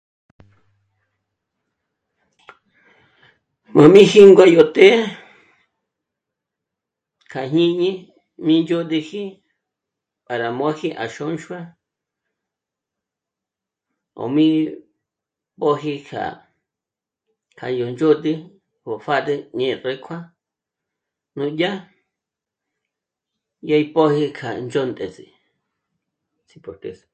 M'a 3.75 3.83
mí 3.93 4.01
jîngua 4.11 4.45
yó 4.55 4.63
të'ë 4.75 4.91
kja 7.31 7.41
jñíni 7.51 7.89
mí 8.45 8.53
ndzhôd'üji 8.61 9.23
para 10.27 10.47
móji 10.59 10.89
à 11.03 11.05
Xônxua 11.15 11.59
'ó 14.19 14.23
mí 14.35 14.45
mbóji 15.55 15.93
kja... 16.07 16.23
kja 17.57 17.67
yó 17.79 17.85
ndzhôd'ü 17.93 18.33
ó 18.89 18.91
pjâdül, 19.03 19.41
ñé'e 19.57 19.75
rékua 19.85 20.17
nú'dyà 21.35 21.71
dyè'e 23.65 23.79
í 23.83 23.87
pö̀gü 23.95 24.25
kja 24.37 24.49
ndzhóndes'e 24.65 27.03